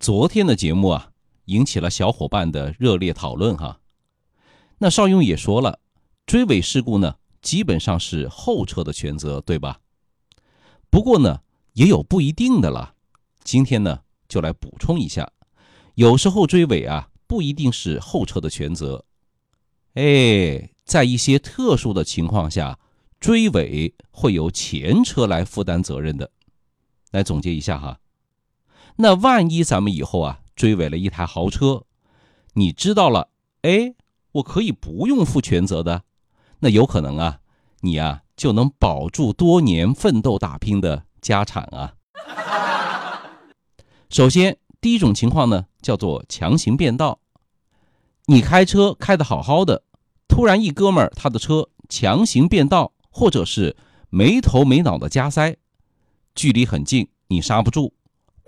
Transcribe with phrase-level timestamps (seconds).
[0.00, 1.10] 昨天的节目啊，
[1.46, 3.80] 引起了小伙伴的热烈讨论哈。
[4.78, 5.80] 那邵雍也说了，
[6.24, 9.80] 追尾事故呢，基本上是后车的全责，对吧？
[10.88, 11.40] 不过呢，
[11.72, 12.94] 也有不一定的了。
[13.42, 15.32] 今天呢，就来补充一下，
[15.96, 19.04] 有时候追尾啊，不一定是后车的全责。
[19.94, 22.78] 哎，在一些特殊的情况下，
[23.18, 26.30] 追尾会由前车来负担责任的。
[27.10, 27.98] 来总结一下哈。
[29.00, 31.84] 那万一咱们以后啊追尾了一台豪车，
[32.54, 33.28] 你知道了，
[33.62, 33.94] 哎，
[34.32, 36.02] 我可以不用负全责的，
[36.58, 37.38] 那有可能啊，
[37.82, 41.94] 你呀就能保住多年奋斗打拼的家产啊。
[44.10, 47.20] 首先，第一种情况呢叫做强行变道，
[48.26, 49.84] 你开车开得好好的，
[50.26, 53.76] 突然一哥们儿他的车强行变道，或者是
[54.10, 55.56] 没头没脑的加塞，
[56.34, 57.94] 距离很近，你刹不住。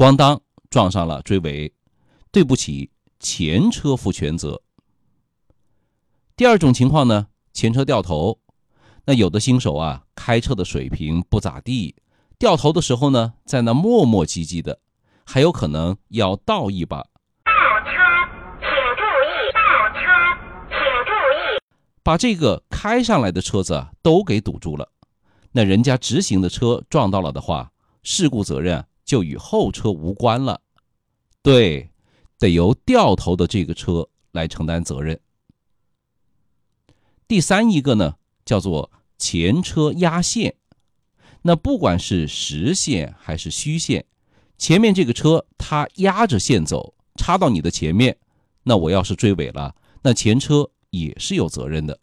[0.01, 0.41] 咣当
[0.71, 1.75] 撞上了追尾，
[2.33, 4.63] 对不起，前车负全责。
[6.35, 8.39] 第二种情况呢，前车掉头，
[9.05, 11.95] 那有的新手啊，开车的水平不咋地，
[12.39, 14.81] 掉头的时候呢，在那磨磨唧唧的，
[15.27, 17.03] 还有可能要倒一把。
[17.45, 17.53] 倒
[17.85, 17.91] 车，
[18.59, 19.53] 请注意！
[19.53, 19.61] 倒
[19.93, 20.01] 车，
[20.71, 21.61] 请注意！
[22.03, 24.89] 把这个开上来的车子啊都给堵住了，
[25.53, 27.73] 那人家直行的车撞到了的话，
[28.03, 28.87] 事故责任。
[29.11, 30.61] 就与后车无关了，
[31.43, 31.91] 对，
[32.39, 35.19] 得由掉头的这个车来承担责任。
[37.27, 40.55] 第三一个呢，叫做前车压线，
[41.43, 44.07] 那不管是实线还是虚线，
[44.57, 48.17] 前面这个车它压着线走，插到你的前面，
[48.63, 51.99] 那我要是追尾了，那前车也是有责任的。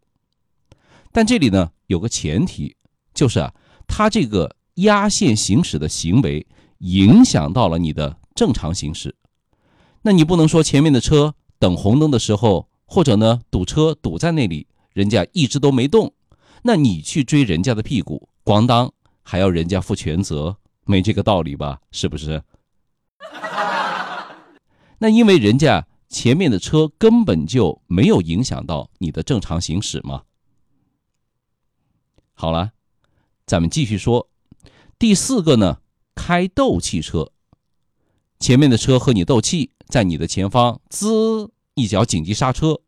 [1.13, 2.75] 但这里呢有个前提，
[3.13, 3.53] 就是啊，
[3.87, 6.45] 它这个压线行驶的行为。
[6.79, 9.15] 影响到了你的正常行驶，
[10.03, 16.13] 那你不能说前面的车等红灯的时候，或者呢堵车堵在那里，人家一直都没动，
[16.63, 18.93] 那你去追人家的屁股，咣当
[19.23, 21.81] 还要人家负全责，没这个道理吧？
[21.91, 22.43] 是不是？
[24.99, 30.23] 那因为人家前面的车根本就没有影响到你的正常行驶嘛。
[32.33, 32.71] 好了，
[33.45, 34.29] 咱们继续说，
[34.99, 35.79] 第四个呢？
[36.17, 37.31] 开斗气车，
[38.39, 42.81] 前面的车和你斗气，在你的前方滋一脚紧急刹车，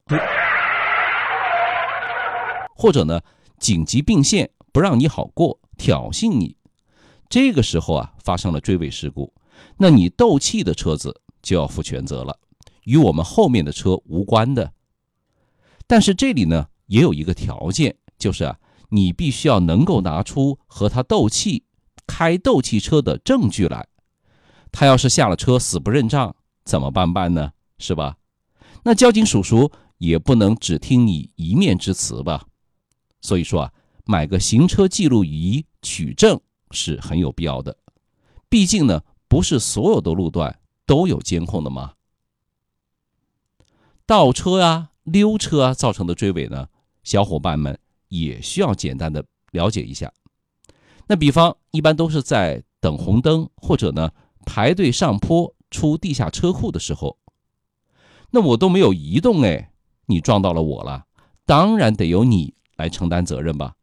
[2.75, 3.21] 或者呢
[3.59, 6.57] 紧急并线不让你好过，挑衅你。
[7.29, 9.31] 这个时候啊发生了追尾事故，
[9.77, 12.39] 那你斗气的车子就要负全责了，
[12.85, 14.73] 与我们后面的车无关的。
[15.85, 18.57] 但是这里呢也有一个条件，就是啊
[18.89, 21.63] 你必须要能够拿出和他斗气。
[22.09, 23.87] 开斗气车的证据来，
[24.71, 27.51] 他要是下了车死不认账，怎么办办呢？
[27.77, 28.17] 是吧？
[28.83, 32.47] 那交警叔叔也不能只听你一面之词吧？
[33.21, 33.73] 所以说啊，
[34.05, 37.77] 买个行车记录仪取证是很有必要的。
[38.49, 41.93] 毕竟呢，不是所有的路段都有监控的嘛。
[44.07, 46.67] 倒车啊、溜车啊造成的追尾呢，
[47.03, 47.77] 小伙伴们
[48.07, 50.11] 也需要简单的了解一下。
[51.05, 54.11] 那比方一般都是在等红灯，或者呢
[54.45, 57.17] 排队上坡出地下车库的时候，
[58.31, 59.71] 那我都没有移动哎，
[60.07, 61.05] 你撞到了我了，
[61.45, 63.75] 当然得由你来承担责任吧？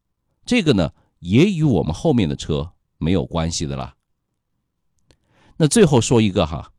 [0.44, 3.94] 这个呢也与我们后面的车没有关系的啦。
[5.58, 6.72] 那最后说一个哈，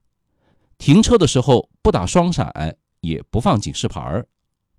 [0.78, 4.28] 停车的时候不打双闪，也不放警示牌儿，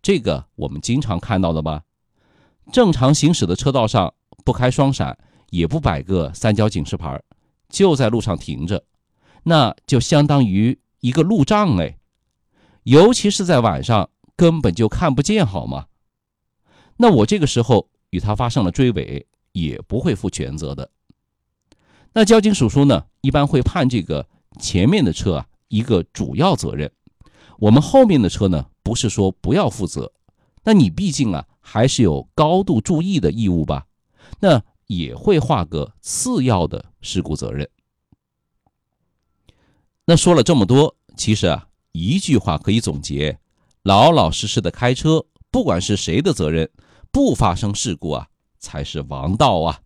[0.02, 1.84] 这个我们经常看到的吧？
[2.70, 4.12] 正常行驶的车道上
[4.44, 5.18] 不开双闪。
[5.50, 7.22] 也不摆个三角警示牌，
[7.68, 8.84] 就在路上停着，
[9.44, 11.98] 那就相当于一个路障哎，
[12.82, 15.86] 尤其是在晚上，根本就看不见，好吗？
[16.98, 20.90] 那我这个时候与他发生了追尾，也不会负全责的。
[22.12, 24.28] 那交警叔叔呢，一般会判这个
[24.58, 26.90] 前面的车啊一个主要责任，
[27.58, 30.12] 我们后面的车呢，不是说不要负责，
[30.64, 33.86] 那你毕竟啊还是有高度注意的义务吧？
[34.40, 34.62] 那。
[34.88, 37.70] 也会画个次要的事故责任。
[40.04, 43.38] 那说了这么多，其实啊，一句话可以总结：
[43.82, 46.68] 老老实实的开车，不管是谁的责任，
[47.12, 49.80] 不发生事故啊，才是王道啊。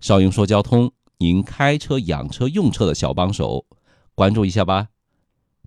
[0.00, 3.64] 少英说交通，您开车、养车、用车的小帮手，
[4.14, 4.88] 关注一下吧，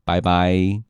[0.04, 0.87] 拜拜。